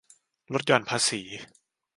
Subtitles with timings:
[0.53, 1.21] ลดหย่อนภาษี